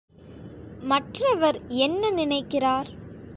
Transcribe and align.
மற்றவர் 0.83 1.59
என்ன 1.67 2.11
நினைக்கிறார்? 2.11 2.89